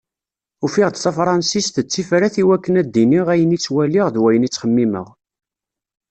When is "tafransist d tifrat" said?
0.97-2.35